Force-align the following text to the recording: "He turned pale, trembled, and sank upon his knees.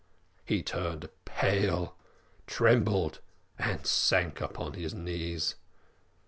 "He 0.45 0.63
turned 0.63 1.09
pale, 1.25 1.95
trembled, 2.47 3.19
and 3.59 3.85
sank 3.85 4.41
upon 4.41 4.73
his 4.73 4.95
knees. 4.95 5.53